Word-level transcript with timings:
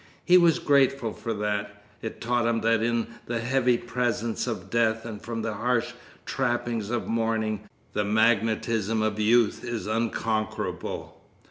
He 0.25 0.35
was 0.35 0.57
grateful 0.57 1.13
for 1.13 1.31
that. 1.35 1.83
It 2.01 2.19
taught 2.19 2.47
him 2.47 2.61
that 2.61 2.81
in 2.81 3.05
the 3.27 3.39
heavy 3.39 3.77
presence 3.77 4.47
of 4.47 4.71
death 4.71 5.05
and 5.05 5.21
from 5.21 5.43
the 5.43 5.53
harsh 5.53 5.93
trappings 6.25 6.89
of 6.89 7.05
mourning 7.05 7.69
the 7.93 8.03
magnetism 8.03 9.03
of 9.03 9.19
youth 9.19 9.63
is 9.63 9.85
unconquerable. 9.85 11.21